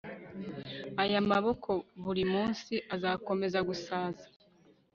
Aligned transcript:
aya 1.03 1.19
maboko 1.31 1.71
buri 2.03 2.23
munsi 2.33 2.73
azakomeza 2.95 3.59
gusaza 3.67 4.25